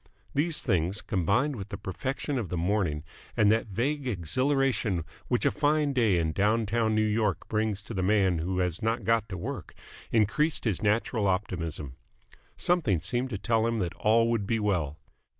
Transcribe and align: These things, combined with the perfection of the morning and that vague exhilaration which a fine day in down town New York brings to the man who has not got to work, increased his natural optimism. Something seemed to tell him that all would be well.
These 0.33 0.63
things, 0.63 0.99
combined 0.99 1.55
with 1.55 1.69
the 1.69 1.77
perfection 1.77 2.39
of 2.39 2.49
the 2.49 2.57
morning 2.57 3.03
and 3.37 3.51
that 3.51 3.67
vague 3.67 4.07
exhilaration 4.07 5.05
which 5.27 5.45
a 5.45 5.51
fine 5.51 5.93
day 5.93 6.17
in 6.17 6.31
down 6.31 6.65
town 6.65 6.95
New 6.95 7.05
York 7.05 7.47
brings 7.47 7.83
to 7.83 7.93
the 7.93 8.01
man 8.01 8.39
who 8.39 8.57
has 8.57 8.81
not 8.81 9.03
got 9.03 9.29
to 9.29 9.37
work, 9.37 9.75
increased 10.11 10.63
his 10.65 10.81
natural 10.81 11.27
optimism. 11.27 11.97
Something 12.57 12.99
seemed 12.99 13.29
to 13.29 13.37
tell 13.37 13.67
him 13.67 13.77
that 13.77 13.93
all 13.93 14.31
would 14.31 14.47
be 14.47 14.59
well. 14.59 14.97